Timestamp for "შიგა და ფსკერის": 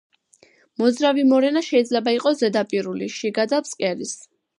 3.17-4.15